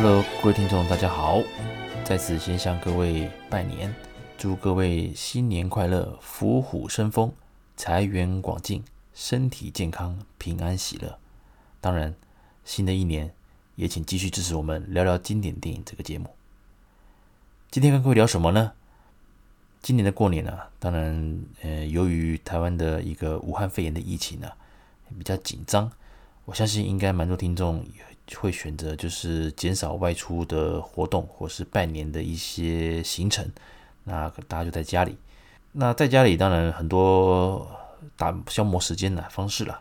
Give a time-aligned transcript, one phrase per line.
[0.00, 1.42] Hello，各位听众，大家好！
[2.04, 3.92] 在此先向各位拜年，
[4.36, 7.32] 祝各位新年快乐，虎虎生风，
[7.76, 11.18] 财源广进，身体健康，平安喜乐。
[11.80, 12.14] 当然，
[12.64, 13.34] 新的一年
[13.74, 16.28] 也请继续支持我们聊聊经典电影这个节目。
[17.68, 18.74] 今天跟各位聊什么呢？
[19.82, 24.48] 今年的过年啊，当然，呃，由于台湾的一个武汉肺炎的疫情呢，
[25.18, 25.90] 比较紧张，
[26.44, 27.84] 我相信应该蛮多听众
[28.36, 33.50] 会选择就是减少外出的活动，或是拜年的一些行程。
[34.04, 35.16] 那大家就在家里。
[35.72, 37.70] 那在家里当然很多
[38.16, 39.80] 打消磨时间的方式了。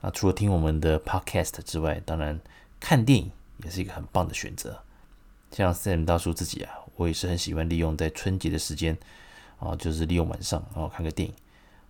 [0.00, 2.38] 那除了听我们的 podcast 之外，当然
[2.78, 3.30] 看电影
[3.64, 4.78] 也是一个很棒的选择。
[5.50, 8.96] 像 Sam 大叔自己啊，我也是很喜欢利用在春节的时间
[9.58, 11.34] 啊，就是利用晚上然后看个电影。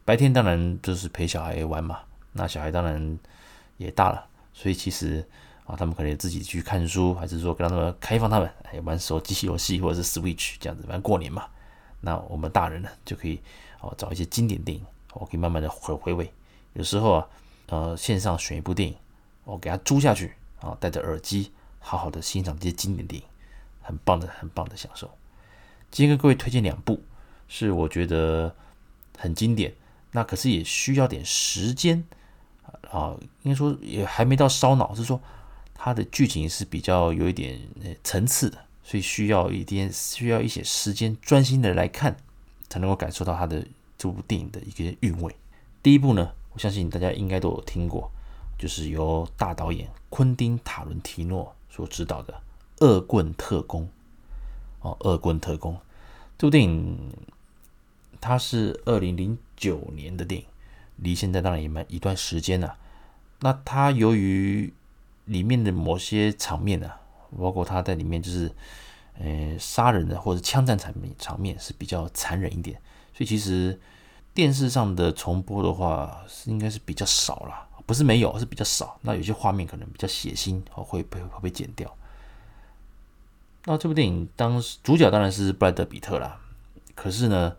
[0.05, 2.01] 白天当然就是陪小孩玩嘛。
[2.33, 3.19] 那小孩当然
[3.77, 5.25] 也大了，所以其实。
[5.67, 10.83] 啊，他们可能自己去看书，还是说跟他们开放他们哎玩手机游戏，或者是 Switch 这样子。
[10.83, 11.47] 反正过年嘛，
[12.03, 13.41] 那我们大人呢就可以
[13.81, 14.85] 哦找一些经典电影，
[15.15, 16.31] 我可以慢慢的回回味。
[16.75, 17.27] 有时候啊，
[17.69, 18.95] 呃线上选一部电影，
[19.45, 23.27] 我给他租下去啊，戴着耳机好好的欣赏这些经典电影，
[23.81, 25.11] 很棒的很棒的享受。
[25.91, 27.03] 今天跟各位推荐两部，
[27.49, 28.55] 是我觉得
[29.17, 29.73] 很经典，
[30.13, 32.05] 那可是也需要点时间
[32.91, 35.19] 啊，应该说也还没到烧脑，是说。
[35.75, 37.61] 它的剧情是比较有一点
[38.03, 42.17] 层次的，所以需要一点需要一些时间专心的来看，
[42.69, 43.67] 才能够感受到它的
[43.99, 45.35] 这部电影的一个韵味。
[45.83, 48.11] 第一部呢，我相信大家应该都有听过，
[48.59, 52.41] 就是由大导演昆汀塔伦提诺所执导的
[52.87, 53.83] 《恶棍特工》。
[54.81, 55.75] 哦，《恶棍特工》
[56.37, 57.11] 这部电影，
[58.21, 60.47] 它是二零零九年的电影，
[60.97, 62.77] 离现在当然也蛮一段时间了。
[63.41, 64.73] 那它由于
[65.27, 67.01] 里面的某些场面呢、啊，
[67.39, 68.51] 包括他在里面就是，
[69.19, 72.81] 呃，杀人的或者枪战场面场面是比较残忍一点，
[73.13, 73.81] 所以其实
[74.35, 78.99] 电视上的重播的话是应该是比较少啦，不是没有，是比较少。
[79.03, 81.97] 那有些画面可能比较血腥，哦，会被会被剪掉。
[83.65, 86.39] 那这部电影当时主角当然是布莱德彼特啦，
[86.95, 87.57] 可是呢，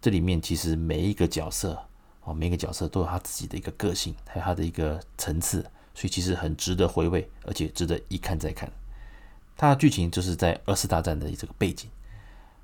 [0.00, 1.84] 这里面其实每一个角色
[2.24, 5.70] 哦，每个角色都有他自己的一个个性，还有他的一个层次。
[5.98, 8.70] 所以其实很值得回味，而且值得一看再看。
[9.56, 11.90] 它的剧情就是在二次大战的这个背景。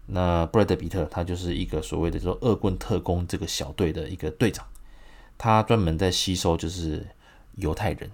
[0.07, 4.65] 那布莱德彼特他就是一个所谓的说恶棍特工这个小队的一个队长，
[5.37, 7.05] 他专门在吸收就是
[7.57, 8.09] 犹太人，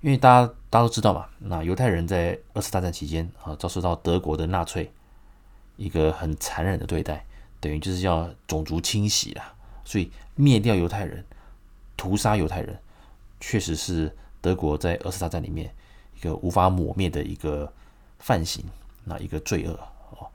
[0.00, 4.90] 因为大家大家都知道嘛，那犹太人在二次大战期间啊遭受到德国的纳粹
[5.76, 7.24] 一个很残忍的对待，
[7.60, 11.24] 等于就是要种族清洗啊，所以灭掉犹太人，
[11.96, 12.76] 屠杀犹太人，
[13.38, 14.12] 确实是。
[14.44, 15.74] 德国在二次大战里面
[16.18, 17.72] 一个无法抹灭的一个
[18.18, 18.62] 犯行，
[19.02, 19.72] 那一个罪恶
[20.10, 20.28] 哦。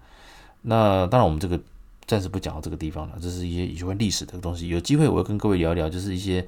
[0.63, 1.61] 那当然，我们这个
[2.07, 4.69] 暂时不讲到这个地方了，这是一些有关历史的东西。
[4.69, 6.43] 有机会我会跟各位聊一聊，就是一些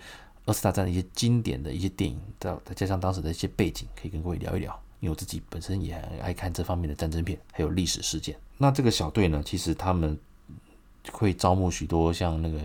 [0.46, 4.78] 二次大战的一些经典的一些电影，再再加上当时的一些背景，可以跟各位聊一聊。
[5.00, 8.36] 因为我自己本身也很爱看这方面的战争片，还有历史事件。
[8.58, 10.18] 那这个小队呢，其实他们
[11.12, 12.60] 会招募许多像那个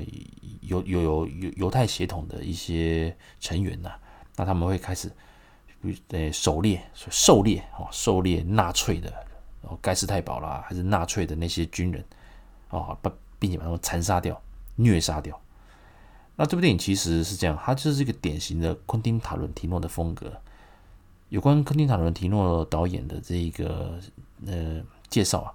[0.63, 3.91] 犹犹犹犹太血统的一些成员呐。
[4.37, 5.11] 那他们会开始，
[6.11, 9.11] 呃，狩猎、狩猎哦，狩猎纳粹的，
[9.63, 12.05] 哦，盖世太保啦，还是纳粹的那些军人，
[12.69, 14.39] 哦，把并且把他们残杀掉、
[14.75, 15.41] 虐杀掉。
[16.37, 20.31] 那这部电影其实是这样，它就是一个典型的昆汀塔伦提诺的风格。
[21.31, 23.99] 有关昆汀塔伦提诺导演的这一个
[24.47, 25.55] 呃介绍啊，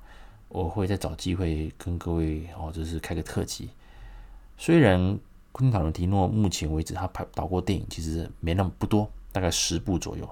[0.50, 3.70] 我会再找机会跟各位哦，就是开个特辑。
[4.58, 5.20] 虽然。
[5.52, 10.30] 昆·塔伦提诺目前为止，他拍导过电影其实没那么不多，大概十部左右。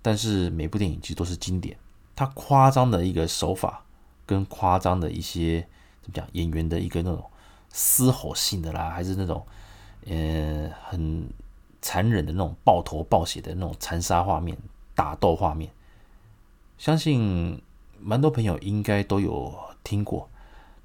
[0.00, 1.76] 但是每部电影其实都是经典。
[2.16, 3.84] 他夸张的一个手法，
[4.24, 5.66] 跟夸张的一些
[6.02, 7.24] 怎么讲，演员的一个那种
[7.70, 9.46] 嘶吼性的啦，还是那种
[10.06, 11.28] 呃很
[11.82, 14.56] 残忍的那种爆头爆血的那种残杀画面、
[14.94, 15.70] 打斗画面，
[16.78, 17.60] 相信
[17.98, 20.28] 蛮多朋友应该都有听过。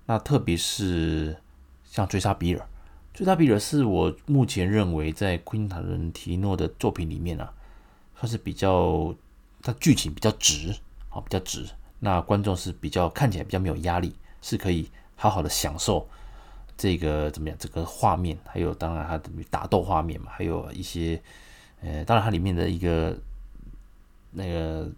[0.05, 1.37] 那特别是
[1.83, 2.61] 像《追杀比尔》。
[3.13, 7.51] 最大比尔是我目前认为在昆塔伦提诺的作品里面啊，
[8.15, 9.13] 算是比较，
[9.61, 10.73] 它剧情比较直，
[11.09, 11.65] 好，比较直。
[11.99, 16.07] 那观众是比较看起来比较没有压力，是可以好好的享受
[16.77, 17.57] 这个怎么样？
[17.59, 21.21] 这个画面，还有当然它的打斗画面嘛，还有一些，
[21.81, 23.17] 呃，当然它里面的一个
[24.31, 24.89] 那个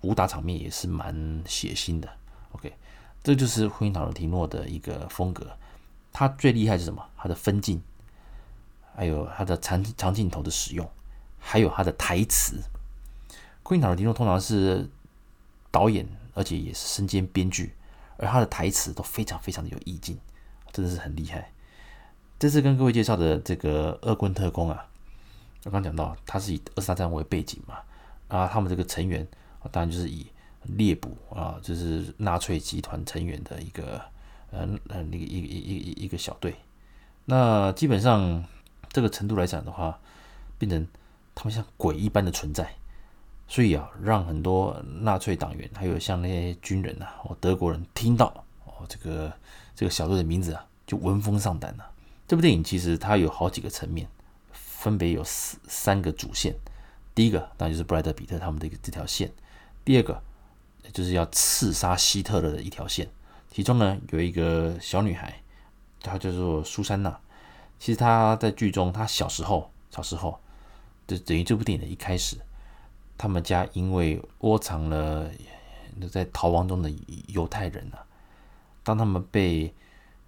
[0.00, 1.14] 武打场面也是蛮
[1.46, 2.08] 血腥的。
[2.50, 2.72] OK，
[3.22, 5.46] 这就是昆塔伦提诺的一个风格。
[6.20, 7.02] 他最厉害是什么？
[7.16, 7.80] 他的分镜，
[8.94, 10.86] 还有他的长长镜头的使用，
[11.38, 12.60] 还有他的台词。
[13.62, 14.86] 昆汀塔伦提诺通常是
[15.70, 17.74] 导演，而且也是身兼编剧，
[18.18, 20.18] 而他的台词都非常非常的有意境，
[20.70, 21.50] 真的是很厉害。
[22.38, 24.86] 这次跟各位介绍的这个《恶棍特工》啊，
[25.64, 27.78] 我刚讲到，他是以二次大战为背景嘛，
[28.28, 29.26] 啊，他们这个成员
[29.72, 30.26] 当然就是以
[30.64, 33.98] 猎捕啊，就是纳粹集团成员的一个
[34.50, 36.54] 呃呃那个一个一一一一个小队。
[37.24, 38.44] 那基本上
[38.90, 39.98] 这个程度来讲的话，
[40.58, 40.86] 变成
[41.34, 42.74] 他们像鬼一般的存在。
[43.46, 49.32] 所以啊，让很多纳粹党员，还有像那些军人呐、啊，哦，德国人听到哦，这个
[49.74, 51.90] 这个小队的名字啊，就闻风丧胆了。
[52.28, 54.06] 这部电影其实它有好几个层面，
[54.52, 56.54] 分别有四三个主线。
[57.12, 59.32] 第一个当然就是布莱德彼特他们的一个这条线，
[59.84, 60.22] 第二个
[60.92, 63.08] 就是要刺杀希特勒的一条线。
[63.50, 65.42] 其中呢，有一个小女孩，
[66.00, 67.18] 她叫做苏珊娜。
[67.78, 70.38] 其实她在剧中，她小时候小时候，
[71.06, 72.36] 就等于这部电影的一开始。
[73.18, 75.30] 他们家因为窝藏了
[76.10, 76.90] 在逃亡中的
[77.28, 78.00] 犹太人啊，
[78.82, 79.70] 当他们被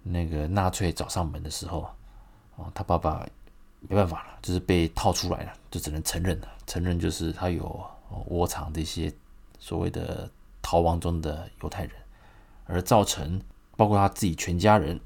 [0.03, 1.89] 那个纳粹找上门的时候，
[2.55, 3.25] 哦，他爸爸
[3.79, 7.83] 没办法了，就是被套出来了，就只能承认了，承认就是他有
[8.27, 9.11] 窝藏这些
[9.57, 10.29] 所谓的
[10.61, 11.91] 逃亡中的犹太人，
[12.65, 13.41] 而造成
[13.75, 14.99] 包括他自己全家人，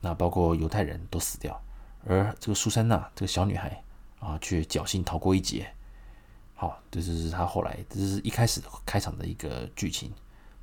[0.00, 1.60] 那包括犹太人都死掉，
[2.06, 3.82] 而这个苏珊娜这个小女孩
[4.18, 5.72] 啊，却侥幸逃过一劫。
[6.54, 10.12] 好，这就是他后来，这是一开始开场的一个剧情。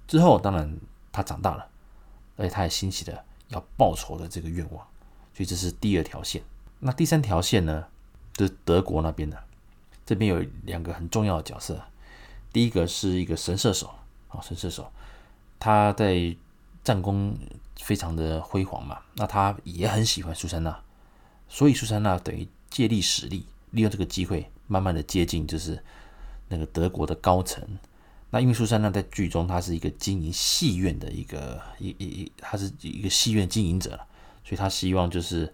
[0.07, 0.77] 之后，当然
[1.11, 1.67] 他长大了，
[2.37, 4.85] 而且他也兴起了要报仇的这个愿望，
[5.33, 6.41] 所以这是第二条线。
[6.79, 7.85] 那第三条线呢，
[8.33, 9.37] 就是德国那边的，
[10.05, 11.81] 这边有两个很重要的角色。
[12.53, 13.93] 第一个是一个神射手，
[14.29, 14.89] 啊，神射手，
[15.59, 16.35] 他在
[16.83, 17.37] 战功
[17.75, 20.81] 非常的辉煌嘛，那他也很喜欢苏珊娜，
[21.47, 24.49] 所以苏珊娜等于借力使力，利用这个机会。
[24.71, 25.83] 慢慢的接近，就是
[26.47, 27.67] 那个德国的高层。
[28.29, 33.99] 那因为苏珊娜在剧中，她是一个经营戏院的一个一一一，她是一个戏院经营者，
[34.43, 35.51] 所以她希望就是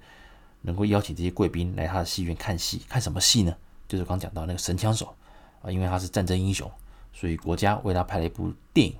[0.63, 2.81] 能够邀请这些贵宾来她的戏院看戏。
[2.89, 3.55] 看什么戏呢？
[3.87, 5.15] 就是刚讲到那个神枪手
[5.61, 6.69] 啊，因为他是战争英雄，
[7.13, 8.93] 所以国家为他拍了一部电影，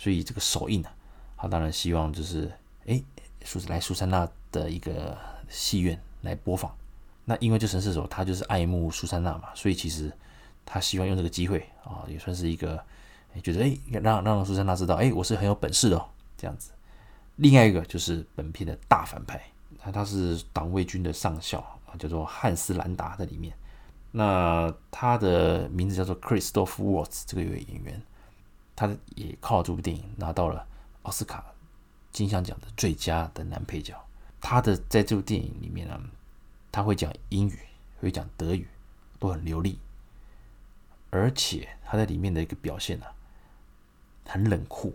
[0.00, 0.88] 所以这个首映呢，
[1.36, 2.50] 他当然希望就是
[2.86, 3.02] 哎，
[3.44, 5.14] 苏来苏珊娜的一个
[5.46, 6.74] 戏院来播放。
[7.26, 10.10] 那因为这神射手他就是爱慕苏珊娜嘛，所以其实
[10.64, 12.82] 他希望用这个机会啊，也算是一个
[13.42, 16.70] 觉得哎，让让苏珊娜知道哎，我是很有本事的哦，这样子。
[17.36, 19.38] 另外一个就是本片的大反派，
[19.78, 23.54] 他他是党卫军的上校啊，叫做汉斯兰达在里面。
[24.12, 28.02] 那他的名字叫做 Christophe Waltz，这个演员，
[28.80, 30.66] 他也靠这部电影拿到了
[31.02, 31.44] 奥斯卡
[32.10, 33.94] 金像奖的最佳的男配角。
[34.40, 36.00] 他的在这部电影里面呢。
[36.72, 37.58] 他会讲英语，
[38.00, 38.68] 会讲德语，
[39.18, 39.76] 都很流利。
[41.10, 43.06] 而且他在里面的一个表现呢、
[44.24, 44.94] 很冷酷。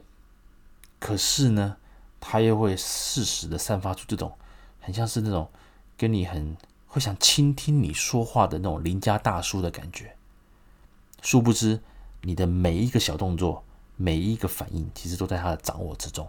[0.98, 1.76] 可是呢，
[2.22, 4.38] 他又会适时的散发出这种
[4.80, 5.52] 很像是那种
[5.98, 6.56] 跟你很
[6.88, 10.16] 会想倾听你说话的那种邻家大叔的感觉。
[11.22, 11.82] 殊不知，
[12.22, 13.66] 你的每一个小动作、
[13.96, 16.28] 每一个反应，其实都在他的掌握之中。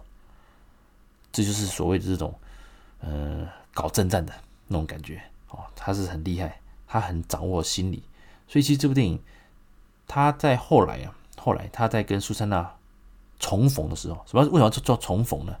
[1.31, 2.33] 这就是所谓的这种，
[2.99, 4.33] 呃，搞政战的
[4.67, 5.21] 那种感觉。
[5.49, 8.03] 哦，他是很厉害，他很掌握心理，
[8.47, 9.21] 所以其实这部电影，
[10.07, 12.75] 他在后来啊，后来他在跟苏珊娜
[13.39, 15.55] 重逢的时候，什么为什么叫叫重逢呢？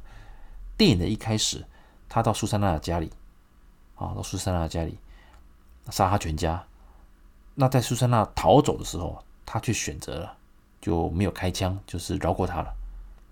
[0.75, 1.65] 电影的一开始，
[2.09, 3.11] 他到苏珊娜的家里，
[3.95, 4.97] 啊，到苏珊娜的家里
[5.89, 6.63] 杀他全家。
[7.55, 10.36] 那在苏珊娜逃走的时候，他却选择了
[10.81, 12.73] 就没有开枪，就是饶过他了。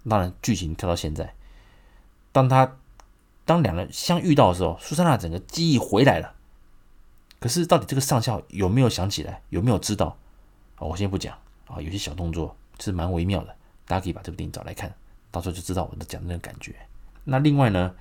[0.07, 1.33] 当然，剧情跳到现在，
[2.31, 2.77] 当他
[3.43, 6.33] 当两人相遇到的时候，苏珊娜整个记忆回来了。
[7.39, 9.41] 可是，到底这个上校有没有想起来？
[9.49, 10.17] 有没有知道？
[10.77, 11.37] 啊，我先不讲
[11.67, 14.93] 啊，有些小动作是蛮微妙的，大家可以把这部电影找来看，
[15.31, 16.75] 到时候就知道我的讲的那个感觉。
[17.23, 17.93] 那另外呢，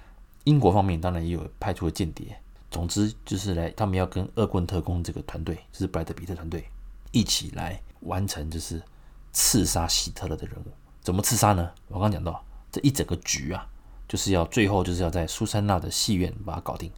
[0.44, 2.38] 英国方面当然也有派出了间谍，
[2.70, 6.64] 总之就是来，他们要跟恶棍特工这个团队，就是布莱德彼特团队
[7.12, 8.82] 一起来完成，就是
[9.34, 10.68] 刺杀希特勒的任务。
[11.02, 11.70] 怎么刺杀呢？
[11.88, 13.66] 我刚讲到这一整个局啊，
[14.08, 16.90] 就是要最后就是要在苏珊娜的戏院把它搞定，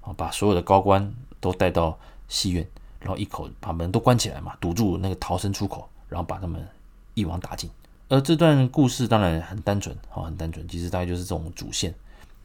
[0.00, 1.12] 啊，把所有的高官。
[1.42, 2.68] 都带到戏院，
[2.98, 6.62] 然后一口把门都关起来嘛，堵住那个逃生出口，然后把他们
[7.14, 7.70] 一网打尽。
[8.10, 11.94] 而这段故事当然很单纯，好，很单纯，其实大概就是这种主线。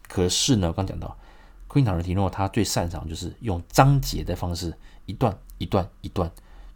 [0.08, 1.14] 可是呢，刚讲到，
[1.68, 4.74] 昆塔尔提诺他最擅长就是用章节的方式，
[5.08, 6.32] 一段一段一段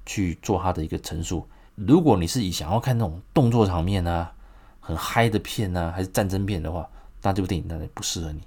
[0.06, 1.48] 去做他的一个陈述。
[1.88, 4.34] 如果你是以想要看那种动作场面啊、
[4.80, 6.90] 很嗨的片啊，还是战争片的话，
[7.22, 8.42] 那这部电影当然不适合你。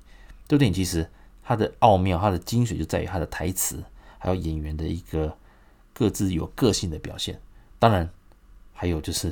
[0.46, 1.08] 这部电影其实。
[1.44, 3.82] 它的奥妙，它的精髓就在于它的台词，
[4.16, 5.36] 还有演员的一个
[5.92, 7.38] 各自有个性的表现。
[7.80, 8.08] 当然，
[8.72, 9.30] 还有就是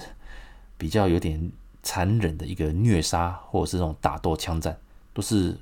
[0.76, 1.52] 比较有点
[1.84, 4.76] 残忍的一个虐杀，或者是这种打斗枪战，
[5.14, 5.56] 都是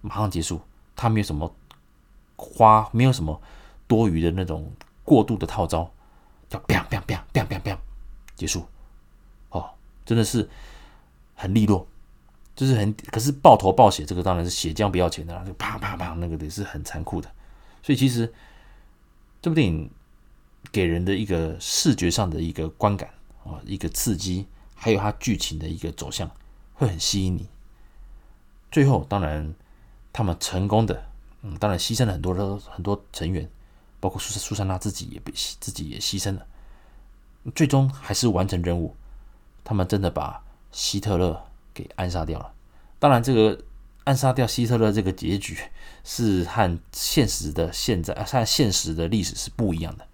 [0.00, 0.60] 马上结束。
[0.94, 1.52] 他没有什么
[2.36, 3.38] 花，没有什么
[3.88, 4.70] 多余的那种
[5.04, 5.90] 过度的套招，
[6.48, 7.19] 叫砰砰砰砰砰砰
[8.40, 8.66] 结束。
[9.50, 9.68] 哦，
[10.06, 10.48] 真的是
[11.34, 11.86] 很利落，
[12.56, 17.30] 就是很，可是爆头爆血，这个当然是血浆不要钱的啦，就啪啪啪，那个也是很残酷的。
[17.82, 18.32] 所以其实
[19.42, 19.90] 这部电影
[20.72, 23.10] 给人的一个视觉上的一个观感
[23.44, 26.30] 啊，一个刺激，还有它剧情的一个走向，
[26.72, 27.46] 会很吸引你。
[28.70, 29.54] 最后，当然
[30.12, 31.04] 他们成功的，
[31.42, 33.46] 嗯，当然牺牲了很多的很多成员，
[33.98, 36.46] 包括苏苏珊娜自己也被自己也牺牲了，
[37.54, 38.94] 最终还是完成任务。
[39.62, 40.42] 他们真的把
[40.72, 42.52] 希特勒给暗杀掉了。
[42.98, 43.62] 当然，这个
[44.04, 45.56] 暗杀掉希特勒这个结局
[46.02, 50.06] 是和现实的现在啊、和现实的历史是不一样的。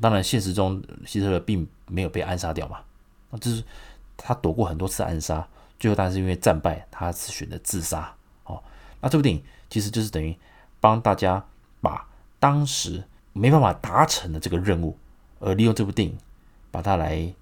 [0.00, 2.80] 当然，现实中希特勒并没有被暗杀掉嘛，
[3.40, 3.62] 就是
[4.16, 5.46] 他躲过很多次暗杀，
[5.78, 8.12] 最后但是因为战败，他是选择自杀。
[8.44, 8.60] 哦，
[9.00, 10.36] 那这部电影其实就是等于
[10.80, 11.44] 帮大家
[11.80, 12.08] 把
[12.40, 14.98] 当时没办法达成的这个任务，
[15.38, 16.18] 而利用这部电影
[16.74, 17.32] 把它来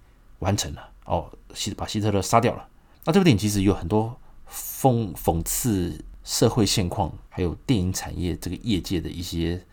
[0.40, 0.90] 完成了。
[1.06, 2.68] 哦，希把希特勒杀掉了。
[3.04, 4.14] 那这部电影其实有很多
[4.46, 9.64] 讽讽刺社会现况，还有电影产业这个业界的一些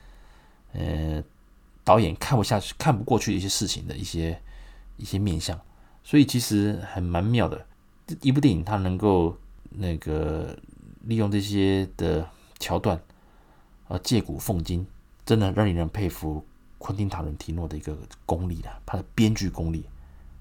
[0.71, 1.21] 呃
[1.83, 4.41] 导演看不下去、看不过去的一些事情的一些
[4.95, 5.59] 一些面向，
[6.03, 7.65] 所以其实还蛮妙的。
[8.21, 9.37] 一部电影它能够
[9.69, 10.57] 那个
[11.03, 12.99] 利用这些的桥段，
[13.89, 14.87] 呃，借古讽今，
[15.25, 16.43] 真的让你能佩服
[16.79, 17.95] 昆汀塔伦提诺的一个
[18.25, 19.85] 功力了，他的编剧功力。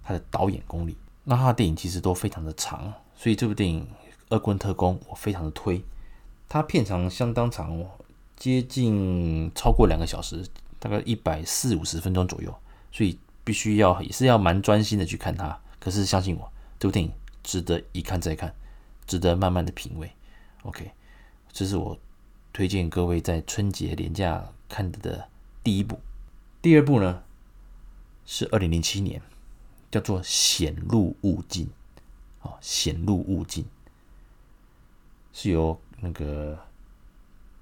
[0.02, 3.82] 他的导演功力，那他的电影其实都非常的长，所以这部电影
[4.30, 5.84] 《恶棍特工》我非常的推。
[6.48, 7.90] 它片长相当长哦，
[8.34, 10.42] 接近超过两个小时，
[10.78, 12.58] 大概一百四五十分钟左右，
[12.90, 15.60] 所以必须要也是要蛮专心的去看它。
[15.78, 18.54] 可是相信我，这部电影值得一看再看，
[19.06, 20.10] 值得慢慢的品味。
[20.62, 20.90] OK，
[21.52, 21.98] 这是我
[22.50, 25.28] 推荐各位在春节连假看的
[25.62, 26.00] 第一部。
[26.68, 27.22] 第二部呢
[28.26, 29.22] 是二零零七年。
[29.90, 31.66] 叫做《显露物镜》
[32.46, 33.64] 啊，《显露物镜》
[35.32, 36.58] 是由那个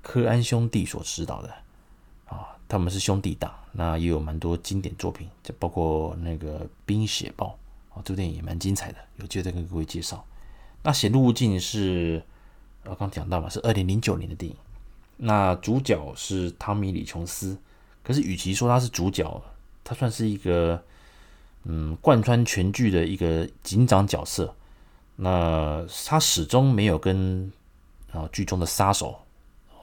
[0.02, 1.54] 柯安兄弟所指导的
[2.26, 7.46] 啊，他们是兄弟档，那也有蛮多经典作品，就包括那个《冰雪暴》
[7.96, 10.26] 啊，这部电影也蛮精彩的，有机会再跟各位介绍。
[10.82, 12.20] 那《显露物镜》是
[12.82, 14.58] 我刚讲到嘛，是二零零九年的电影，
[15.18, 17.56] 那主角是汤米·李·琼斯，
[18.06, 19.42] 可是与其说他是主角，
[19.82, 20.80] 他算是一个。
[21.68, 24.54] 嗯，贯穿全剧的一个警长角色，
[25.16, 27.50] 那他始终没有跟
[28.12, 29.18] 啊剧中的杀手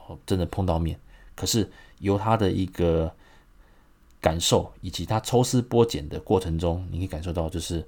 [0.06, 0.98] 哦真的碰到面。
[1.34, 3.14] 可是由他的一个
[4.18, 7.86] 感受以及他抽丝剥茧的过程中，你可以感受到就是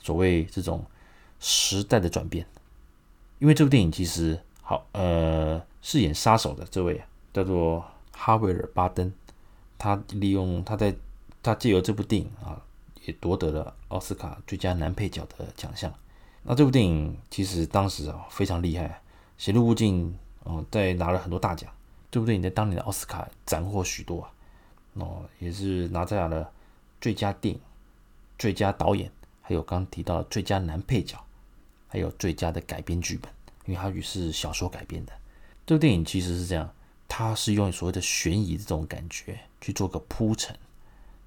[0.00, 0.84] 所谓这种
[1.38, 2.44] 时代的转变。
[3.38, 7.00] 因为这部电影其实好，呃，饰演杀手的这位
[7.32, 9.12] 叫做哈维尔·巴登，
[9.80, 10.94] 他利用他在
[11.42, 12.62] 他借由这部电影啊。
[13.06, 15.90] 也夺得了奥斯卡最佳男配角的奖项。
[16.42, 18.84] 那这部电影其实当时啊非常厉害，
[19.38, 20.12] 《显露物镜》
[20.44, 21.72] 哦，在拿了很多大奖。
[22.10, 24.30] 这部电影在当年的奥斯卡斩获许多啊，
[24.94, 26.52] 哦，也是拿下了
[27.00, 27.60] 最佳电影、
[28.38, 29.10] 最佳导演，
[29.40, 31.18] 还有刚提到的最佳男配角，
[31.88, 33.32] 还有最佳的改编剧本，
[33.64, 35.12] 因为它于是小说改编的。
[35.64, 36.70] 这部电影其实是这样，
[37.08, 40.56] 它是用所谓的悬疑的这种感觉去做个铺陈。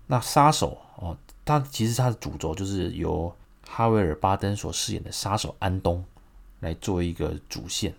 [0.07, 1.17] 那杀手哦。
[1.45, 3.35] 他其实他的主轴就是由
[3.67, 6.01] 哈维尔·巴登所饰演的杀手安东
[6.61, 7.93] 来做一个主线。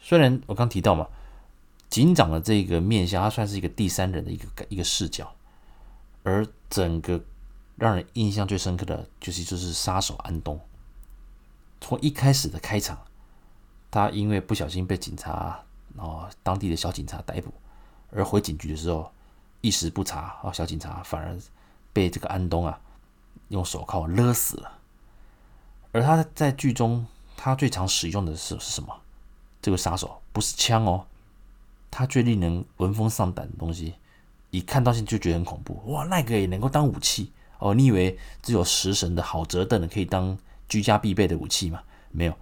[0.00, 1.06] 虽然我刚提到嘛，
[1.88, 5.32] 警长的这个面向，他算是一个第三人的一个一个视角，
[6.24, 7.22] 而整个
[7.76, 10.58] 让人印象最深刻的就是就是杀手安东。
[11.80, 12.98] 从一开始的开场，
[13.88, 15.62] 他因为不小心被警察
[15.94, 17.54] 哦当地的小警察逮捕，
[18.10, 19.12] 而回警局的时候
[19.62, 21.38] 一时不察啊，小警察反而。
[21.94, 22.80] 被这个安东啊
[23.48, 24.78] 用手铐勒死了，
[25.92, 28.98] 而他在剧中他最常使用的是是什么？
[29.60, 31.04] 这个杀手不是枪哦，
[31.90, 33.96] 他最令人闻风丧胆的东西，
[34.48, 35.82] 一看到现就觉得很恐怖。
[35.92, 37.74] 哇，那个也能够当武器哦？
[37.74, 40.38] 你以为只有食神的好折凳的可以当
[40.70, 41.82] 居家必备的武器吗？
[42.10, 42.34] 没有，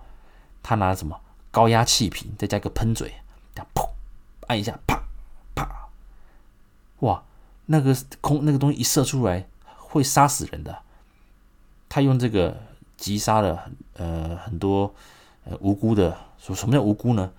[0.63, 3.13] 他拿什么高压气瓶，再加一个喷嘴，
[3.53, 3.85] 这样砰
[4.47, 5.03] 按一下，啪，
[7.01, 7.23] 哇！
[7.67, 10.79] 那个空那个东西一射出来会杀死人的，
[11.89, 12.61] 他用这个
[12.97, 14.93] 击杀了呃很多
[15.45, 16.17] 呃无辜的。
[16.39, 17.31] 说什么叫无辜呢？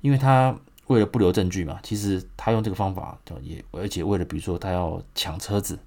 [0.00, 0.56] 因为他
[0.86, 5.78] 为了不留证据嘛，其实他用这个方法就也而且为了比如说他要抢车子，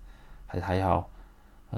[0.46, 1.10] 还他要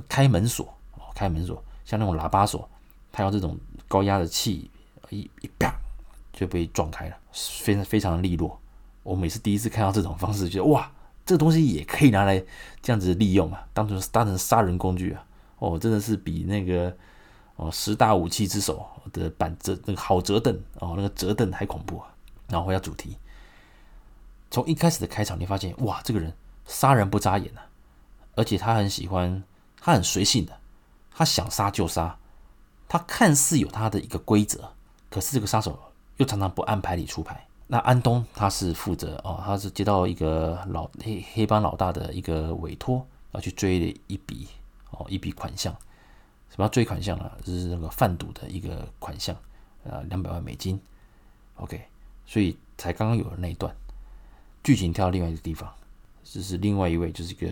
[0.07, 0.73] 开门锁，
[1.13, 2.67] 开门锁，像那种喇叭锁，
[3.11, 3.55] 他用这种
[3.87, 4.69] 高压的气
[5.09, 5.73] 一一啪
[6.33, 8.59] 就被撞开了，非常非常的利落。
[9.03, 10.91] 我每次第一次看到这种方式，觉得哇，
[11.29, 12.43] 这个东西也可以拿来
[12.81, 15.23] 这样子利用啊，当成当成杀人工具啊！
[15.59, 16.91] 哦，真的是比那个
[17.55, 18.83] 哦十大武器之首
[19.13, 22.11] 的板折那个好折凳哦，那个折凳还恐怖啊！
[22.47, 23.15] 然后回到主题，
[24.49, 26.33] 从一开始的开场，你发现哇，这个人
[26.65, 27.61] 杀人不眨眼啊，
[28.33, 29.43] 而且他很喜欢，
[29.79, 30.59] 他很随性的，
[31.11, 32.17] 他想杀就杀，
[32.87, 34.71] 他看似有他的一个规则，
[35.11, 35.77] 可是这个杀手
[36.17, 37.45] 又常常不按牌理出牌。
[37.71, 44.47] 那安东他是负责哦，他是接到一个老黑黑帮老大的一个委托，要去追一笔
[44.89, 45.71] 哦一笔款项，
[46.49, 47.31] 什么追款项啊？
[47.43, 49.35] 就是那个贩毒的一个款项，
[49.83, 50.81] 呃，两百万美金。
[51.57, 51.79] OK，
[52.25, 53.71] 所以才刚刚有了那一段
[54.63, 55.71] 剧情跳到另外一个地方，
[56.23, 57.49] 就是另外一位就是一个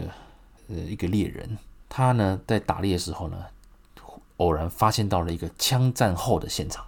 [0.70, 1.56] 呃一个猎人，
[1.88, 3.46] 他呢在打猎的时候呢，
[4.38, 6.84] 偶然发现到了一个枪战后的现场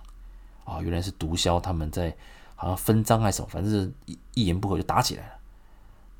[0.65, 2.17] 啊，哦，原来是毒枭他们在。
[2.59, 5.33] 好像分赃还是什么，反正一一言不合就打起来了。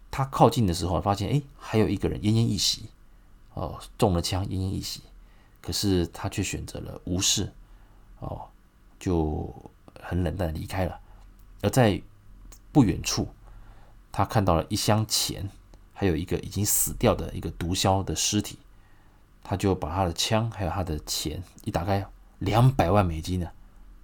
[0.09, 2.85] 他靠近的时候，发现哎，还有一个人奄奄一息，
[3.55, 5.01] 哦，中了枪，奄奄一息。
[5.61, 7.51] 可是他却选择了无视，
[8.19, 8.47] 哦，
[8.97, 9.53] 就
[10.01, 10.97] 很冷淡的离开了。
[11.61, 12.01] 而在
[12.71, 13.27] 不远处，
[14.09, 15.49] 他看到了一箱钱，
[15.93, 18.57] 还有一个已经死掉的一个毒枭的尸体。
[19.43, 22.05] 他就把他的枪还有他的钱一打开，
[22.37, 23.51] 两百万美金呢，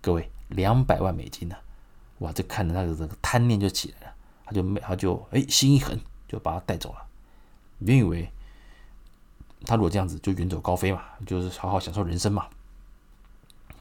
[0.01, 1.55] 各位，两百万美金呢。
[2.19, 2.31] 哇！
[2.31, 7.05] 这看着他的这个贪念就起来了，他就没，他就哎心一狠，就把他带走了。
[7.79, 8.31] 原以为
[9.65, 12.47] 他如果这样子就远走高飞嘛，就是好好享受人生嘛。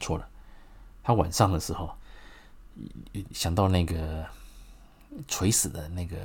[0.01, 0.27] 错了，
[1.01, 1.95] 他晚上的时候
[3.31, 4.25] 想到那个
[5.29, 6.17] 垂死的那个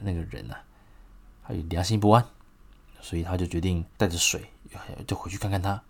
[0.00, 0.60] 那个人啊，
[1.46, 2.26] 他有良心不安，
[3.00, 4.50] 所以他就决定带着水
[5.06, 5.80] 就回去看看他。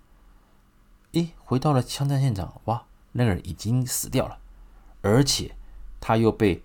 [1.13, 4.39] 咦，回到了枪战现场，哇，那个人已经死掉了。
[5.03, 5.55] 而且
[6.01, 6.63] 他又被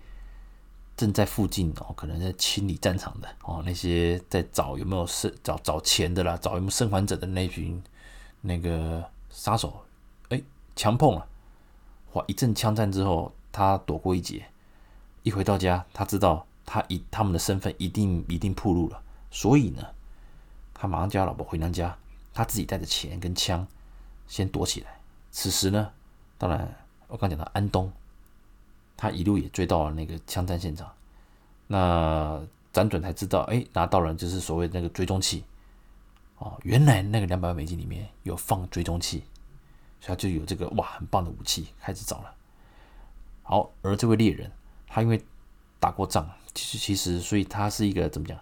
[0.96, 7.82] 正在附近哦，可能在清理战场的哦，那些在找有没有生找找钱的啦，找有没有生还者的那群
[8.40, 9.84] 那个杀手，
[10.30, 10.42] 哎，
[10.74, 11.26] 枪碰了，
[12.12, 12.24] 哇！
[12.26, 14.46] 一阵枪战之后，他躲过一劫。
[15.22, 19.84] 一回到家，他知道他一他们的身份一定一定暴露了，所以呢，
[20.72, 21.98] 他马上叫老婆回娘家，
[22.32, 23.66] 他自己带着钱跟枪
[24.28, 25.00] 先躲起来。
[25.30, 25.90] 此时呢，
[26.38, 26.74] 当然
[27.08, 27.92] 我刚讲到安东。
[28.96, 30.90] 他一路也追到了那个枪战现场，
[31.66, 32.40] 那
[32.72, 35.44] 辗转才知道，哎，拿到了就是所谓那个追踪器，
[36.38, 39.24] 哦，原来那个两百万美金里面有放追踪器，
[40.00, 42.34] 所以他就有这个哇很棒的武器开始找了。
[43.42, 44.50] 好，而这位猎人，
[44.86, 45.22] 他因为
[45.78, 48.38] 打过仗，其实其实所以他是一个怎么讲？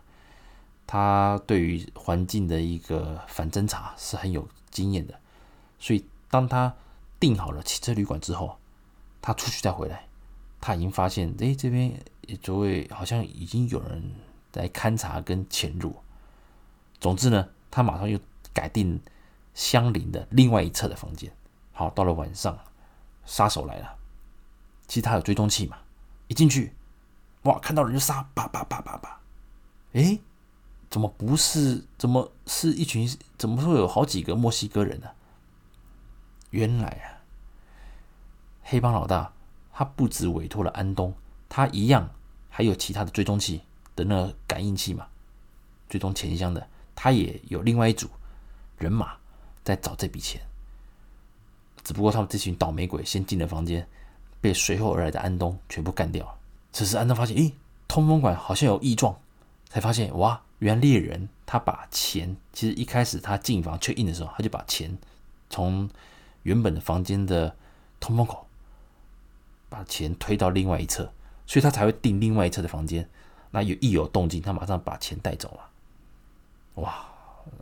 [0.87, 5.19] 他对于环境的一个反侦查是很有经验的，
[5.79, 6.75] 所以当他
[7.19, 8.59] 订好了汽车旅馆之后，
[9.23, 10.07] 他出去再回来。
[10.66, 11.92] 他已经发现，哎，这边
[12.40, 14.03] 周围好像已经有人
[14.50, 15.94] 在勘察跟潜入。
[16.98, 18.18] 总之呢，他马上又
[18.55, 18.98] 改定
[19.53, 21.31] 相邻的另外一侧的房间。
[21.72, 22.59] 好，到了晚上，
[23.27, 23.94] 杀手来了。
[24.88, 25.77] 其实他有追踪器嘛，
[26.29, 26.72] 一进去，
[27.42, 29.20] 哇，看到人就杀，叭叭叭叭叭。
[29.92, 30.18] 哎，
[30.88, 31.85] 怎么不是？
[31.98, 33.07] 怎么是一群？
[33.37, 35.11] 怎么会有好几个墨西哥人呢？
[36.48, 37.20] 原来啊，
[38.62, 39.34] 黑帮老大。
[39.77, 41.13] 他不止委托了安东，
[41.49, 42.09] 他一样
[42.49, 43.61] 还有其他的追踪器
[43.97, 45.09] 的那个感应器嘛，
[45.89, 48.09] 追踪钱箱的，他也有另外一组
[48.79, 49.17] 人马
[49.65, 50.41] 在找这笔钱。
[51.83, 53.87] 只不过他们这群倒霉鬼先进了房间，
[54.41, 56.35] 被随后而来的安东全部干掉了。
[56.73, 57.53] 此时安东发现，咦，
[57.89, 59.19] 通风管好像有异状，
[59.69, 64.97] 才发现哇，原来猎人他把钱，其实一开始他进房确认的时候，他就把钱
[65.51, 65.91] 从
[66.45, 67.55] 原本的房间的
[67.99, 68.47] 通风口。
[69.75, 71.13] 把钱推到另外一侧，
[71.47, 73.09] 所以他才会订另外一侧的房间。
[73.51, 75.71] 那有一有动静，他马上把钱带走了。
[76.83, 77.07] 哇！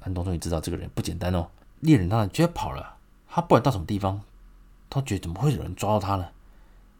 [0.03, 1.49] 安东终于知道这个人不简单哦。
[1.81, 4.21] 猎人当然觉得跑了，他不管到什么地方，
[4.91, 6.29] 他觉得怎么会有人抓到他呢？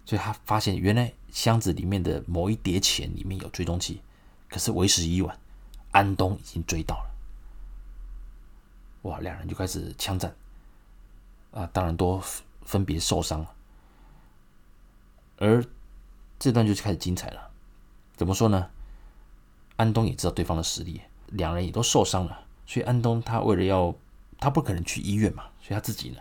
[0.07, 4.01] 所以他发现原来箱子里面的某一叠钱里面有追踪器，
[4.49, 5.39] 可是为时已晚，
[5.91, 7.11] 安东已经追到了。
[9.03, 9.21] 哇！
[9.21, 10.35] 两人就开始枪战
[11.51, 12.19] 啊，当然都
[12.63, 13.55] 分别受伤了。
[15.43, 15.65] 而
[16.39, 17.51] 这段就开始精彩了，
[18.15, 18.71] 怎么说呢？
[19.75, 23.93] 安东也知道对方的实力，两人也都受伤了，所以安东他为了要，
[24.39, 26.19] 他不可能去医院嘛，所以他自己呢，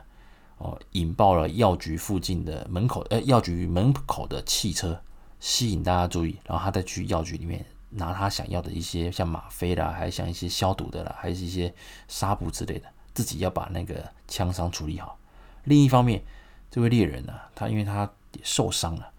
[0.58, 5.00] 哦，引爆了药局附近的门口，呃，药局门口的汽车，
[5.40, 11.72] 吸引大家注意，然后他再去药局里面拿他想要的一些像吗啡啦，还像一些消毒的啦，还是一些
[12.08, 15.20] 纱布之类的，自己要把那个枪伤处理好。
[15.66, 16.24] 另一方面，
[16.72, 19.11] 这位猎人呢，他因为他也受伤了，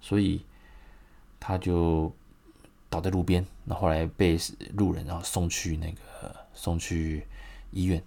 [0.00, 0.44] 所以
[1.38, 2.12] 他就
[2.88, 3.44] 倒在路边。
[3.64, 4.38] 那后来被
[4.74, 7.26] 路人然后送去那个送去
[7.70, 8.02] 医院。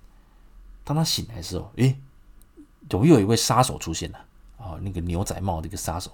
[0.84, 1.96] 当他醒来的时候，诶，
[2.90, 4.18] 怎么又有一位杀手出现了？
[4.58, 6.12] 啊，那个牛仔帽的一个杀手，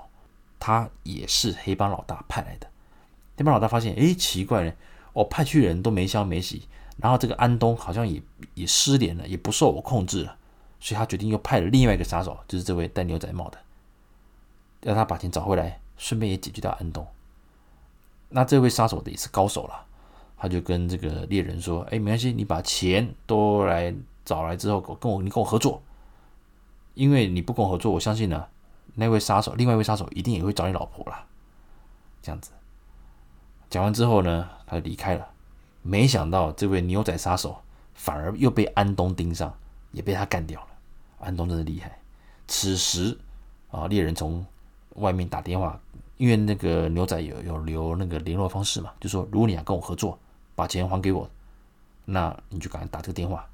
[0.59, 2.67] 他也是黑帮老大派来的。
[3.37, 4.73] 黑帮老大发现，诶，奇怪了，
[5.13, 8.21] 我派去人都没消没息，然后这个安东好像也
[8.53, 10.37] 也失联了，也不受我控制了。
[10.79, 13.57] 所以他决定又派了另外一个杀手，就是这位戴牛仔帽的，
[14.81, 17.05] 要他把钱找回来，顺便也解决掉安东。
[18.29, 19.85] 那这位杀手的也是高手了，
[20.37, 25.81] 他就跟这个猎人说：“哎，没关系，你把钱都来找来之后，跟我你跟我合作，
[26.93, 28.47] 因为你不跟我合作，我相信呢，
[28.95, 31.25] 那位杀手，另外一位杀手一定也会找你老婆了。”
[32.21, 32.51] 这样子
[33.69, 35.27] 讲完之后呢，他就离开了。
[35.81, 37.61] 没想到这位牛仔杀手
[37.93, 39.57] 反而又被安东盯上，
[39.91, 40.67] 也被他干掉了。
[41.19, 41.99] 安东真的厉害。
[42.47, 43.17] 此时
[43.71, 44.45] 啊，猎人从
[44.99, 45.79] 外面打电话，
[46.17, 50.17] 因为那个牛仔有有留那个联络方式嘛，就说如果你想跟我合作，
[50.55, 51.29] 把钱还给我，
[52.05, 53.47] 那你就赶快打这个电话。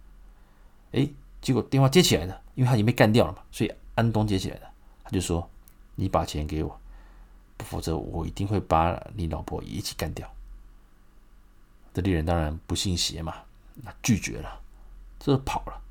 [0.91, 1.07] 哎，
[1.41, 4.67] 结果电话接起来了，因为他已经被干掉了嘛，所以安东接起来了，
[5.03, 5.49] 他就说
[5.95, 6.79] ：“你把钱给我，
[7.59, 10.29] 否则我一定会把你老婆一起干掉。”
[11.93, 13.33] 这猎人当然不信邪嘛，
[13.83, 14.59] 那拒绝了，
[15.19, 15.81] 这跑了。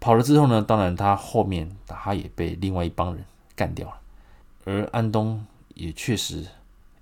[0.00, 4.00] 跑了之后呢，当然他后面他也被另外一帮人干掉了，
[4.64, 6.46] 而安东也确实，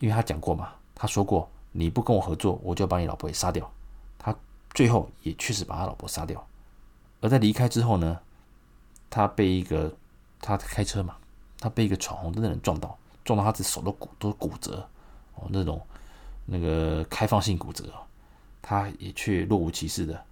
[0.01, 3.71] 因为他讲过嘛，他说过你不跟我合作，我就把你老婆给杀掉。
[4.19, 4.35] 他
[4.75, 6.45] 最后也确实把他老婆杀掉。
[7.21, 8.19] 而在离开之后呢，
[9.09, 9.95] 他被一个
[10.41, 11.17] 他开车嘛，
[11.59, 14.89] 他被一个闯红灯的人撞到，撞到他的手都骨都骨折
[15.37, 15.81] 哦，那种
[16.47, 17.85] 那个开放性骨折，
[18.61, 20.25] 他也却若无其事的。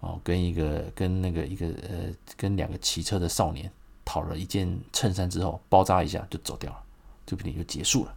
[0.00, 3.72] 哦，跟一个跟那个一个呃，跟两个骑车的少年
[4.04, 6.82] 讨了一件衬衫之后，包扎一下就走掉了，
[7.24, 8.14] 这部电影就结束了。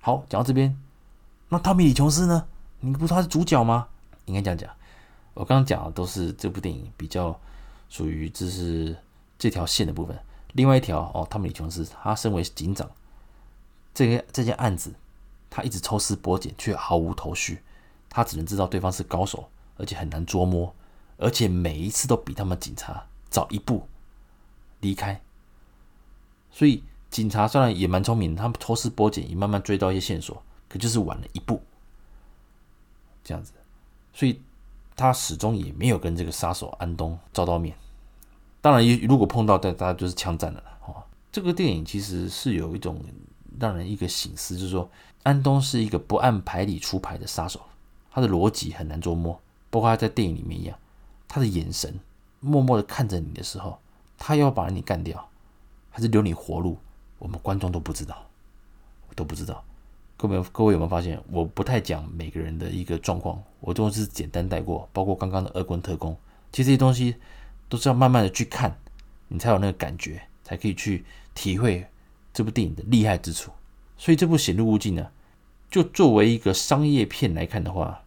[0.00, 0.76] 好，讲到这边，
[1.48, 2.46] 那汤米李琼斯呢？
[2.80, 3.88] 你不说他是主角吗？
[4.24, 4.70] 应该这样讲。
[5.34, 7.38] 我刚刚讲的都是这部电影比较
[7.88, 8.96] 属于这是
[9.38, 10.18] 这条线的部分。
[10.52, 12.88] 另外一条哦，汤米李琼斯他身为警长，
[13.92, 14.94] 这个这件案子
[15.50, 17.62] 他一直抽丝剥茧，却毫无头绪。
[18.08, 20.74] 他只能知道对方是高手，而且很难捉摸。
[21.16, 23.86] 而且每一次都比他们警察早一步
[24.80, 25.20] 离开，
[26.50, 31.62] 所以警察虽然也蛮聪明，他们抽丝剥茧，也慢慢追到一些线索，可就是晚了一步，
[33.22, 33.52] 这样子，
[34.12, 34.40] 所以
[34.96, 37.76] 他始终也没有跟这个杀手安东照到面。
[38.60, 40.78] 当然，如果碰到，大家就是枪战了了。
[40.86, 43.02] 哦，这个电影其实是有一种
[43.58, 44.90] 让人一个醒思，就是说
[45.22, 47.60] 安东是一个不按牌理出牌的杀手，
[48.10, 49.40] 他的逻辑很难捉摸，
[49.70, 50.78] 包括他在电影里面一样。
[51.26, 51.98] 他的眼神
[52.40, 53.78] 默默的看着你的时候，
[54.20, 55.30] 他要把你干掉，
[55.88, 56.76] 还是留你活路？
[57.18, 58.26] 我们观众都不知道，
[59.16, 59.64] 都不知道。
[60.18, 64.86] 各位各位有没有发现，我不太讲每个人的一个状况，我都是简单带过。
[64.92, 66.12] 包括刚刚的《恶棍特工》，
[66.52, 67.16] 其实这些东西
[67.70, 68.76] 都是要慢慢的去看，
[69.28, 71.02] 你才有那个感觉，才可以去
[71.34, 71.86] 体会
[72.34, 73.50] 这部电影的厉害之处。
[73.96, 75.10] 所以这部《显露无尽》呢，
[75.70, 78.02] 就作为一个商业片来看的话，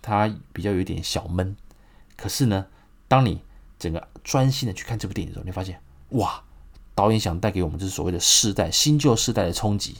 [0.00, 1.56] 它比较有点小闷。
[2.16, 2.66] 可是呢，
[3.08, 3.42] 当你
[3.82, 6.40] 整个专心的去看这部电影的时候，你发现哇，
[6.94, 9.96] 导演想带给我们就是所谓的世代新旧世代的冲击，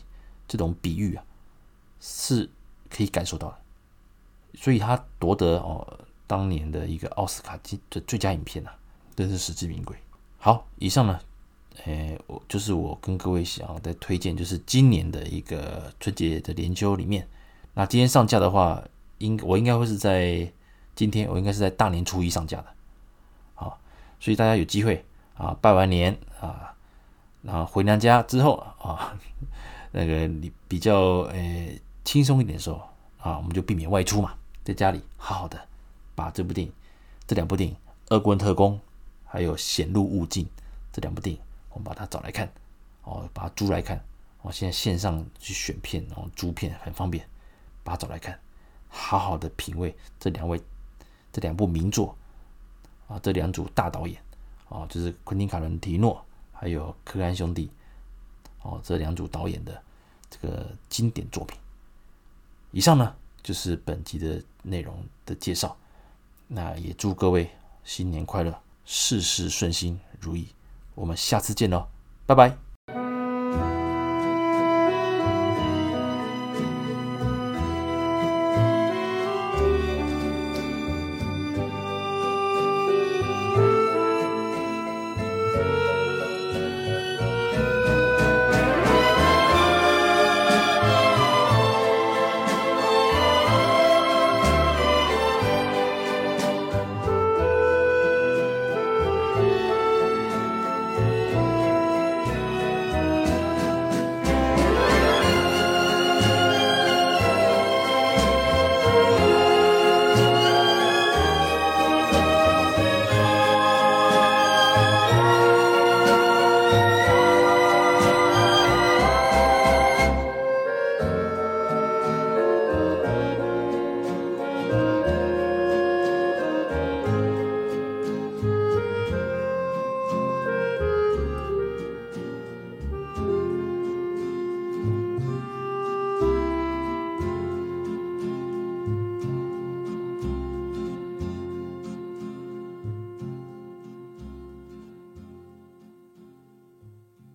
[0.46, 1.24] 这种比喻啊，
[1.98, 2.48] 是
[2.88, 3.58] 可以感受到的。
[4.54, 8.72] 所以他夺得哦当年的一个奥斯卡金的最佳影片啊，
[9.16, 9.96] 真是实至名归。
[10.38, 11.18] 好，以上呢，
[11.84, 17.28] 诶，我就是我跟各位想要再推荐，就是今年的一个春节的连休里面，
[17.74, 18.80] 那今天上架的话，
[19.18, 20.52] 应我应该会是在。
[20.94, 22.66] 今天我应该是在大年初一上架的，
[24.22, 25.04] 所以大家有机会
[25.34, 26.72] 啊，拜完年啊，
[27.42, 29.18] 然后回娘家之后啊，
[29.90, 31.68] 那个你比较呃
[32.04, 32.76] 轻松一点的时候
[33.18, 34.32] 啊，我们就避免外出嘛，
[34.62, 35.60] 在家里好好的
[36.14, 36.72] 把这部电影、
[37.26, 37.74] 这两部电影
[38.14, 38.74] 《恶棍特工》
[39.24, 40.44] 还有《显露物镜》
[40.92, 42.48] 这两部电影，我们把它找来看，
[43.02, 44.00] 哦，把它租来看，
[44.42, 47.26] 哦，现在线上去选片，然后租片很方便，
[47.82, 48.38] 把它找来看，
[48.88, 50.62] 好好的品味这两位。
[51.32, 52.14] 这两部名作
[53.12, 54.18] 啊，这两组大导演
[54.68, 57.70] 啊，就是昆汀·卡伦提诺还有柯恩兄弟
[58.62, 59.82] 哦，这两组导演的
[60.30, 61.58] 这个经典作品。
[62.70, 65.76] 以上呢就是本集的内容的介绍。
[66.48, 67.50] 那也祝各位
[67.84, 70.48] 新年快乐，事事顺心如意。
[70.94, 71.86] 我们下次见喽，
[72.26, 72.71] 拜拜。